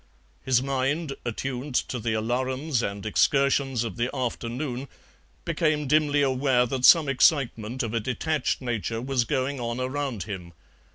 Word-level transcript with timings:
His 0.43 0.63
mind, 0.63 1.15
attuned 1.23 1.75
to 1.75 1.99
the 1.99 2.15
alarums 2.15 2.81
and 2.81 3.05
excursions 3.05 3.83
of 3.83 3.97
the 3.97 4.09
afternoon, 4.15 4.87
became 5.45 5.85
dimly 5.87 6.23
aware 6.23 6.65
that 6.65 6.85
some 6.85 7.07
excitement 7.07 7.83
of 7.83 7.93
a 7.93 7.99
detached 7.99 8.61
nature 8.61 8.99
was 8.99 9.25
going 9.25 9.59
on 9.59 9.79
around 9.79 10.23
him. 10.23 10.53